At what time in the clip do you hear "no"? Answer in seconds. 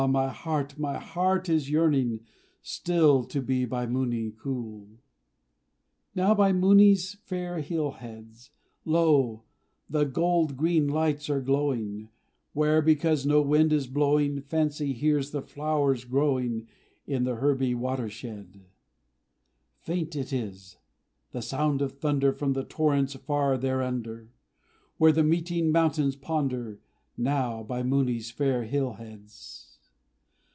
13.27-13.43